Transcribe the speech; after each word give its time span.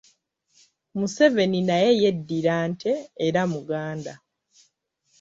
Museveni 0.97 1.59
naye 1.69 1.89
yeddira 2.01 2.55
Nte 2.71 2.91
era 3.25 3.41
Muganda. 3.51 4.13